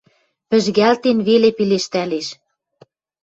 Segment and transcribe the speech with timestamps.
[0.49, 2.27] Пӹжгӓлтен веле пелештӓлеш: